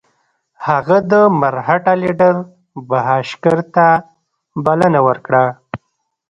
هغه 0.67 0.97
د 1.11 1.13
مرهټه 1.39 1.93
لیډر 2.03 2.33
بهاشکر 2.89 3.57
ته 3.75 3.87
بلنه 4.65 4.99
ورکړه. 5.07 5.45